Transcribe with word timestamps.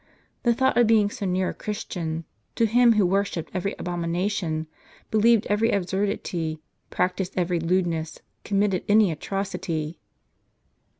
The 0.41 0.55
thought 0.55 0.79
of 0.79 0.87
being 0.87 1.11
so 1.11 1.27
near 1.27 1.49
a 1.49 1.53
Christian,— 1.53 2.25
to 2.55 2.65
him 2.65 2.93
who 2.93 3.05
worshipped 3.05 3.51
every 3.53 3.75
abomination, 3.77 4.65
believed 5.11 5.45
every 5.45 5.69
absurdity, 5.69 6.59
practised 6.89 7.33
every 7.37 7.59
lewdness, 7.59 8.17
committed 8.43 8.83
any 8.89 9.11
atrocity 9.11 9.99